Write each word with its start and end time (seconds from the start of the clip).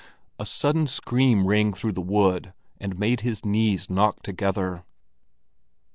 A 0.39 0.47
sudden 0.47 0.87
scream 0.87 1.45
rang 1.45 1.73
through 1.73 1.91
the 1.91 2.01
wood, 2.01 2.55
and 2.79 2.97
made 2.97 3.19
his 3.19 3.45
knees 3.45 3.87
knock 3.87 4.23
together. 4.23 4.83